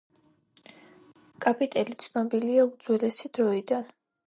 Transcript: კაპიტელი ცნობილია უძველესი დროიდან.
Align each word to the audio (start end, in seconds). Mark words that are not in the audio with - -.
კაპიტელი 1.47 1.99
ცნობილია 2.05 2.65
უძველესი 2.71 3.35
დროიდან. 3.39 3.97